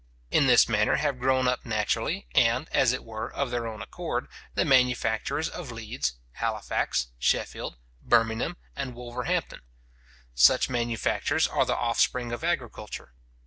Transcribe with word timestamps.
In 0.31 0.47
this 0.47 0.67
manner 0.67 0.95
have 0.95 1.19
grown 1.19 1.47
up 1.47 1.63
naturally, 1.63 2.25
and, 2.33 2.67
as 2.71 2.91
it 2.91 3.03
were, 3.05 3.31
of 3.31 3.51
their 3.51 3.67
own 3.67 3.83
accord, 3.83 4.29
the 4.55 4.65
manufactures 4.65 5.47
of 5.47 5.71
Leeds, 5.71 6.13
Halifax, 6.31 7.09
Sheffield, 7.19 7.77
Birmingham, 8.01 8.57
and 8.75 8.95
Wolverhampton. 8.95 9.61
Such 10.33 10.71
manufactures 10.71 11.47
are 11.47 11.65
the 11.67 11.77
offspring 11.77 12.31
of 12.31 12.43
agriculture. 12.43 13.13